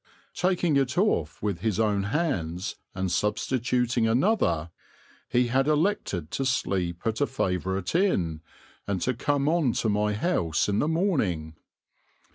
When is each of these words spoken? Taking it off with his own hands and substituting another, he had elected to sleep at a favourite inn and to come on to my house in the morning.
Taking 0.33 0.77
it 0.77 0.97
off 0.97 1.43
with 1.43 1.59
his 1.59 1.79
own 1.79 2.05
hands 2.05 2.75
and 2.95 3.11
substituting 3.11 4.07
another, 4.07 4.71
he 5.29 5.45
had 5.49 5.67
elected 5.67 6.31
to 6.31 6.43
sleep 6.43 7.03
at 7.05 7.21
a 7.21 7.27
favourite 7.27 7.93
inn 7.93 8.41
and 8.87 8.99
to 9.03 9.13
come 9.13 9.47
on 9.47 9.73
to 9.73 9.89
my 9.89 10.13
house 10.15 10.67
in 10.67 10.79
the 10.79 10.87
morning. 10.87 11.53